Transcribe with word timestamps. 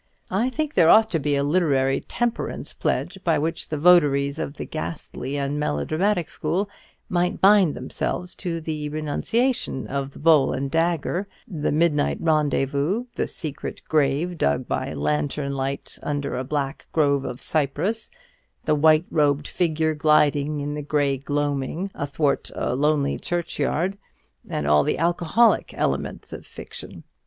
I 0.31 0.49
think 0.49 0.73
there 0.73 0.89
ought 0.89 1.11
to 1.11 1.19
be 1.19 1.35
a 1.35 1.43
literary 1.43 1.99
temperance 2.01 2.73
pledge 2.73 3.19
by 3.23 3.37
which 3.37 3.69
the 3.69 3.77
votaries 3.77 4.39
of 4.39 4.55
the 4.55 4.65
ghastly 4.65 5.37
and 5.37 5.59
melodramatic 5.59 6.27
school 6.27 6.67
might 7.07 7.39
bind 7.39 7.75
themselves 7.75 8.33
to 8.41 8.59
the 8.59 8.89
renunciation 8.89 9.85
of 9.85 10.09
the 10.09 10.17
bowl 10.17 10.53
and 10.53 10.71
dagger, 10.71 11.27
the 11.47 11.71
midnight 11.71 12.17
rendezvous, 12.19 13.05
the 13.13 13.27
secret 13.27 13.83
grave 13.87 14.39
dug 14.39 14.67
by 14.67 14.91
lantern 14.91 15.53
light 15.55 15.99
under 16.01 16.35
a 16.35 16.43
black 16.43 16.87
grove 16.91 17.23
of 17.23 17.39
cypress, 17.43 18.09
the 18.65 18.73
white 18.73 19.05
robed 19.11 19.47
figure 19.47 19.93
gliding 19.93 20.61
in 20.61 20.73
the 20.73 20.81
grey 20.81 21.15
gloaming 21.15 21.91
athwart 21.93 22.49
a 22.55 22.75
lonely 22.75 23.19
churchyard, 23.19 23.99
and 24.49 24.65
all 24.65 24.83
the 24.83 24.97
alcoholic 24.97 25.75
elements 25.75 26.33
of 26.33 26.43
fiction. 26.43 27.03